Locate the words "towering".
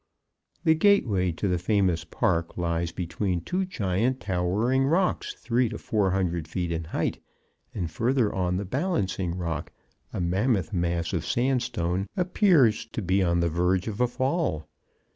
4.19-4.85